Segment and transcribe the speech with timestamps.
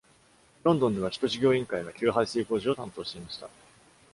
[0.63, 3.47] ロンドンでは首都事業委員会が給排水工事を担当していました。